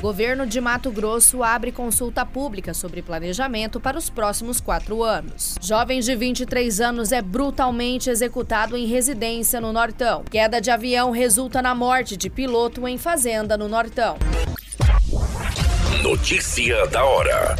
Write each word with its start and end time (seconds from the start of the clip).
Governo 0.00 0.46
de 0.46 0.62
Mato 0.62 0.90
Grosso 0.90 1.42
abre 1.42 1.70
consulta 1.70 2.24
pública 2.24 2.72
sobre 2.72 3.02
planejamento 3.02 3.78
para 3.78 3.98
os 3.98 4.08
próximos 4.08 4.58
quatro 4.58 5.02
anos. 5.02 5.56
Jovem 5.60 6.00
de 6.00 6.16
23 6.16 6.80
anos 6.80 7.12
é 7.12 7.20
brutalmente 7.20 8.08
executado 8.08 8.78
em 8.78 8.86
residência 8.86 9.60
no 9.60 9.74
Nortão. 9.74 10.24
Queda 10.24 10.58
de 10.58 10.70
avião 10.70 11.10
resulta 11.10 11.60
na 11.60 11.74
morte 11.74 12.16
de 12.16 12.30
piloto 12.30 12.88
em 12.88 12.96
fazenda 12.96 13.58
no 13.58 13.68
Nortão. 13.68 14.16
Notícia 16.02 16.86
da 16.86 17.04
hora. 17.04 17.54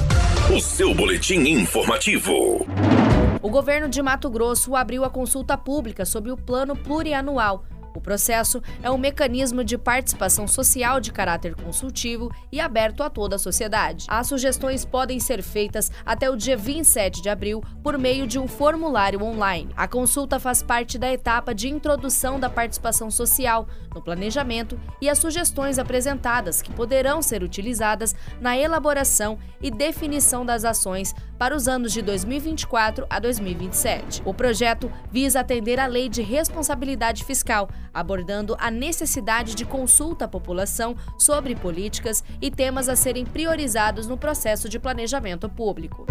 O 0.56 0.58
seu 0.60 0.94
boletim 0.94 1.40
informativo. 1.40 2.66
O 3.42 3.50
governo 3.50 3.86
de 3.86 4.00
Mato 4.00 4.30
Grosso 4.30 4.74
abriu 4.74 5.04
a 5.04 5.10
consulta 5.10 5.58
pública 5.58 6.06
sobre 6.06 6.32
o 6.32 6.38
plano 6.38 6.74
plurianual 6.74 7.66
o 7.94 8.00
processo 8.00 8.62
é 8.82 8.90
um 8.90 8.98
mecanismo 8.98 9.64
de 9.64 9.76
participação 9.76 10.46
social 10.46 11.00
de 11.00 11.12
caráter 11.12 11.54
consultivo 11.54 12.30
e 12.50 12.60
aberto 12.60 13.02
a 13.02 13.10
toda 13.10 13.36
a 13.36 13.38
sociedade. 13.38 14.06
As 14.08 14.26
sugestões 14.26 14.84
podem 14.84 15.18
ser 15.18 15.42
feitas 15.42 15.90
até 16.04 16.30
o 16.30 16.36
dia 16.36 16.56
27 16.56 17.22
de 17.22 17.28
abril 17.28 17.62
por 17.82 17.98
meio 17.98 18.26
de 18.26 18.38
um 18.38 18.46
formulário 18.46 19.22
online. 19.22 19.70
A 19.76 19.88
consulta 19.88 20.38
faz 20.38 20.62
parte 20.62 20.98
da 20.98 21.12
etapa 21.12 21.54
de 21.54 21.68
introdução 21.68 22.38
da 22.38 22.48
participação 22.48 23.10
social 23.10 23.66
no 23.94 24.02
planejamento 24.02 24.78
e 25.00 25.08
as 25.08 25.18
sugestões 25.18 25.78
apresentadas 25.78 26.62
que 26.62 26.72
poderão 26.72 27.20
ser 27.22 27.42
utilizadas 27.42 28.14
na 28.40 28.56
elaboração 28.56 29.38
e 29.60 29.70
definição 29.70 30.44
das 30.44 30.64
ações 30.64 31.14
para 31.40 31.56
os 31.56 31.66
anos 31.66 31.94
de 31.94 32.02
2024 32.02 33.06
a 33.08 33.18
2027. 33.18 34.20
O 34.26 34.34
projeto 34.34 34.92
visa 35.10 35.40
atender 35.40 35.80
à 35.80 35.86
Lei 35.86 36.06
de 36.06 36.20
Responsabilidade 36.20 37.24
Fiscal, 37.24 37.70
abordando 37.94 38.54
a 38.60 38.70
necessidade 38.70 39.54
de 39.54 39.64
consulta 39.64 40.26
à 40.26 40.28
população 40.28 40.94
sobre 41.18 41.56
políticas 41.56 42.22
e 42.42 42.50
temas 42.50 42.90
a 42.90 42.94
serem 42.94 43.24
priorizados 43.24 44.06
no 44.06 44.18
processo 44.18 44.68
de 44.68 44.78
planejamento 44.78 45.48
público. 45.48 46.06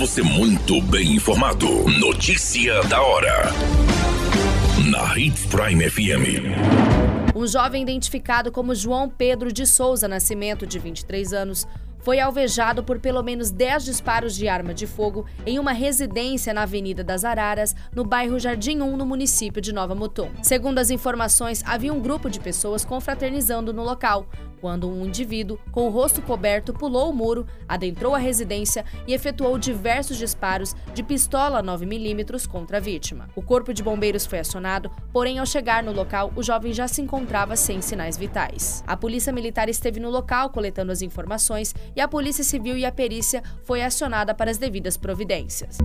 Você 0.00 0.20
muito 0.20 0.82
bem 0.82 1.14
informado. 1.14 1.68
Notícia 2.00 2.82
da 2.88 3.00
hora. 3.00 3.44
Na 4.90 5.16
Hits 5.16 5.46
Prime 5.46 5.88
FM. 5.88 7.28
Um 7.32 7.46
jovem 7.46 7.84
identificado 7.84 8.50
como 8.50 8.74
João 8.74 9.08
Pedro 9.08 9.52
de 9.52 9.64
Souza 9.64 10.08
Nascimento, 10.08 10.66
de 10.66 10.80
23 10.80 11.32
anos, 11.32 11.64
foi 12.08 12.20
alvejado 12.20 12.82
por 12.82 12.98
pelo 12.98 13.22
menos 13.22 13.50
10 13.50 13.84
disparos 13.84 14.34
de 14.34 14.48
arma 14.48 14.72
de 14.72 14.86
fogo 14.86 15.26
em 15.44 15.58
uma 15.58 15.72
residência 15.72 16.54
na 16.54 16.62
Avenida 16.62 17.04
das 17.04 17.22
Araras, 17.22 17.76
no 17.94 18.02
bairro 18.02 18.38
Jardim 18.38 18.80
1, 18.80 18.96
no 18.96 19.04
município 19.04 19.60
de 19.60 19.74
Nova 19.74 19.94
Mutum. 19.94 20.30
Segundo 20.42 20.78
as 20.78 20.88
informações, 20.88 21.62
havia 21.66 21.92
um 21.92 22.00
grupo 22.00 22.30
de 22.30 22.40
pessoas 22.40 22.82
confraternizando 22.82 23.74
no 23.74 23.82
local 23.82 24.26
quando 24.60 24.88
um 24.88 25.06
indivíduo 25.06 25.58
com 25.70 25.86
o 25.86 25.90
rosto 25.90 26.20
coberto 26.22 26.72
pulou 26.72 27.10
o 27.10 27.14
muro, 27.14 27.46
adentrou 27.68 28.14
a 28.14 28.18
residência 28.18 28.84
e 29.06 29.14
efetuou 29.14 29.58
diversos 29.58 30.16
disparos 30.16 30.74
de 30.94 31.02
pistola 31.02 31.62
9mm 31.62 32.46
contra 32.46 32.78
a 32.78 32.80
vítima. 32.80 33.28
O 33.34 33.42
corpo 33.42 33.72
de 33.72 33.82
bombeiros 33.82 34.26
foi 34.26 34.38
acionado, 34.38 34.90
porém, 35.12 35.38
ao 35.38 35.46
chegar 35.46 35.82
no 35.82 35.92
local, 35.92 36.32
o 36.36 36.42
jovem 36.42 36.72
já 36.72 36.86
se 36.88 37.00
encontrava 37.00 37.56
sem 37.56 37.80
sinais 37.80 38.16
vitais. 38.16 38.82
A 38.86 38.96
polícia 38.96 39.32
militar 39.32 39.68
esteve 39.68 40.00
no 40.00 40.10
local 40.10 40.50
coletando 40.50 40.92
as 40.92 41.02
informações 41.02 41.74
e 41.94 42.00
a 42.00 42.08
polícia 42.08 42.44
civil 42.44 42.76
e 42.76 42.84
a 42.84 42.92
perícia 42.92 43.42
foi 43.62 43.82
acionada 43.82 44.34
para 44.34 44.50
as 44.50 44.58
devidas 44.58 44.96
providências. 44.96 45.78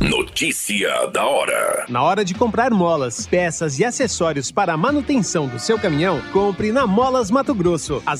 Notícia 0.00 1.06
da 1.08 1.26
hora. 1.26 1.84
Na 1.88 2.02
hora 2.02 2.24
de 2.24 2.32
comprar 2.32 2.70
molas, 2.70 3.26
peças 3.26 3.78
e 3.78 3.84
acessórios 3.84 4.50
para 4.50 4.72
a 4.72 4.76
manutenção 4.76 5.46
do 5.46 5.58
seu 5.58 5.78
caminhão, 5.78 6.22
compre 6.32 6.72
na 6.72 6.86
Molas 6.86 7.30
Mato 7.30 7.54
Grosso. 7.54 8.02
As 8.06 8.19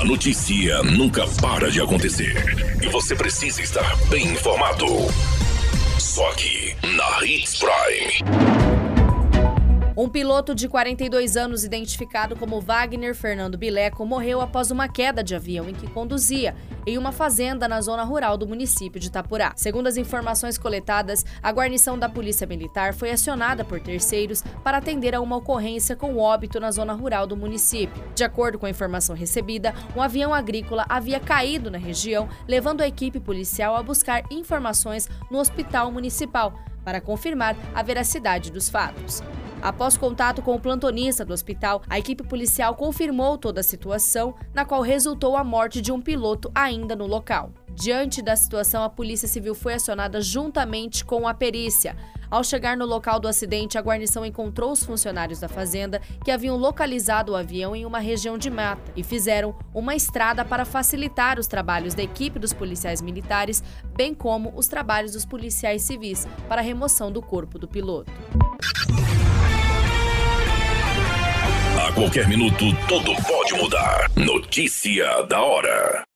A 0.00 0.04
notícia 0.04 0.82
nunca 0.82 1.26
para 1.42 1.70
de 1.70 1.78
acontecer 1.78 2.34
e 2.80 2.88
você 2.88 3.14
precisa 3.14 3.60
estar 3.60 3.96
bem 4.08 4.28
informado. 4.28 4.86
Só 5.98 6.26
aqui 6.30 6.74
na 6.82 7.22
Hits 7.22 7.58
Prime. 7.58 8.79
Um 10.00 10.08
piloto 10.08 10.54
de 10.54 10.66
42 10.66 11.36
anos, 11.36 11.62
identificado 11.62 12.34
como 12.34 12.58
Wagner 12.58 13.14
Fernando 13.14 13.58
Bileco, 13.58 14.06
morreu 14.06 14.40
após 14.40 14.70
uma 14.70 14.88
queda 14.88 15.22
de 15.22 15.34
avião 15.34 15.68
em 15.68 15.74
que 15.74 15.86
conduzia 15.90 16.56
em 16.86 16.96
uma 16.96 17.12
fazenda 17.12 17.68
na 17.68 17.82
zona 17.82 18.02
rural 18.02 18.38
do 18.38 18.48
município 18.48 18.98
de 18.98 19.08
Itapurá. 19.08 19.52
Segundo 19.56 19.88
as 19.88 19.98
informações 19.98 20.56
coletadas, 20.56 21.22
a 21.42 21.52
guarnição 21.52 21.98
da 21.98 22.08
Polícia 22.08 22.46
Militar 22.46 22.94
foi 22.94 23.10
acionada 23.10 23.62
por 23.62 23.78
terceiros 23.78 24.42
para 24.64 24.78
atender 24.78 25.14
a 25.14 25.20
uma 25.20 25.36
ocorrência 25.36 25.94
com 25.94 26.16
óbito 26.16 26.58
na 26.58 26.70
zona 26.70 26.94
rural 26.94 27.26
do 27.26 27.36
município. 27.36 28.02
De 28.14 28.24
acordo 28.24 28.58
com 28.58 28.64
a 28.64 28.70
informação 28.70 29.14
recebida, 29.14 29.74
um 29.94 30.00
avião 30.00 30.32
agrícola 30.32 30.86
havia 30.88 31.20
caído 31.20 31.70
na 31.70 31.76
região, 31.76 32.26
levando 32.48 32.80
a 32.80 32.88
equipe 32.88 33.20
policial 33.20 33.76
a 33.76 33.82
buscar 33.82 34.24
informações 34.30 35.10
no 35.30 35.38
hospital 35.38 35.92
municipal 35.92 36.54
para 36.84 37.00
confirmar 37.00 37.56
a 37.74 37.82
veracidade 37.82 38.50
dos 38.50 38.68
fatos. 38.68 39.22
Após 39.62 39.96
contato 39.96 40.40
com 40.40 40.54
o 40.54 40.60
plantonista 40.60 41.24
do 41.24 41.34
hospital, 41.34 41.82
a 41.88 41.98
equipe 41.98 42.24
policial 42.24 42.74
confirmou 42.74 43.36
toda 43.36 43.60
a 43.60 43.64
situação, 43.64 44.34
na 44.54 44.64
qual 44.64 44.80
resultou 44.80 45.36
a 45.36 45.44
morte 45.44 45.82
de 45.82 45.92
um 45.92 46.00
piloto 46.00 46.50
ainda 46.54 46.96
no 46.96 47.06
local. 47.06 47.52
Diante 47.74 48.22
da 48.22 48.34
situação, 48.36 48.82
a 48.82 48.88
Polícia 48.88 49.28
Civil 49.28 49.54
foi 49.54 49.74
acionada 49.74 50.20
juntamente 50.20 51.04
com 51.04 51.28
a 51.28 51.34
perícia. 51.34 51.94
Ao 52.30 52.44
chegar 52.44 52.76
no 52.76 52.86
local 52.86 53.18
do 53.18 53.26
acidente, 53.26 53.76
a 53.76 53.80
guarnição 53.80 54.24
encontrou 54.24 54.70
os 54.70 54.84
funcionários 54.84 55.40
da 55.40 55.48
fazenda 55.48 56.00
que 56.24 56.30
haviam 56.30 56.56
localizado 56.56 57.32
o 57.32 57.36
avião 57.36 57.74
em 57.74 57.84
uma 57.84 57.98
região 57.98 58.38
de 58.38 58.48
mata 58.48 58.92
e 58.94 59.02
fizeram 59.02 59.58
uma 59.74 59.96
estrada 59.96 60.44
para 60.44 60.64
facilitar 60.64 61.40
os 61.40 61.48
trabalhos 61.48 61.92
da 61.92 62.02
equipe 62.02 62.38
dos 62.38 62.52
policiais 62.52 63.02
militares, 63.02 63.62
bem 63.96 64.14
como 64.14 64.52
os 64.54 64.68
trabalhos 64.68 65.12
dos 65.12 65.24
policiais 65.24 65.82
civis 65.82 66.28
para 66.48 66.60
a 66.60 66.64
remoção 66.64 67.10
do 67.10 67.20
corpo 67.20 67.58
do 67.58 67.66
piloto. 67.66 68.12
A 71.88 71.92
qualquer 71.92 72.28
minuto, 72.28 72.64
tudo 72.86 73.12
pode 73.26 73.54
mudar. 73.54 74.08
Notícia 74.14 75.22
da 75.24 75.40
hora. 75.42 76.09